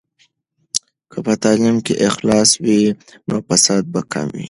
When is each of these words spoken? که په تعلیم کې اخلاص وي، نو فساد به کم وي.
که 1.11 1.17
په 1.25 1.33
تعلیم 1.43 1.77
کې 1.85 1.93
اخلاص 2.07 2.49
وي، 2.63 2.81
نو 3.27 3.35
فساد 3.47 3.83
به 3.93 4.01
کم 4.11 4.27
وي. 4.33 4.39